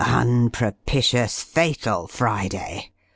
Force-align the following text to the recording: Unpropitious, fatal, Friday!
Unpropitious, 0.03 1.43
fatal, 1.43 2.07
Friday! 2.07 2.89